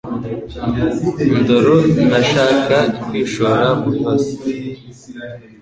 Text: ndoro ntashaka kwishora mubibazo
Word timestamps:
ndoro 1.39 1.75
ntashaka 2.07 2.77
kwishora 3.05 3.65
mubibazo 3.79 4.31